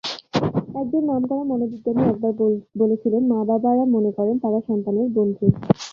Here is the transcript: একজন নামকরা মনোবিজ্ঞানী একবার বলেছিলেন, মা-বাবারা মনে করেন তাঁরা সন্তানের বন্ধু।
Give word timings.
একজন 0.75 1.03
নামকরা 1.05 1.43
মনোবিজ্ঞানী 1.43 2.01
একবার 2.03 2.31
বলেছিলেন, 2.77 3.23
মা-বাবারা 3.27 3.83
মনে 3.87 4.11
করেন 4.11 4.35
তাঁরা 4.39 4.59
সন্তানের 4.67 5.07
বন্ধু। 5.15 5.45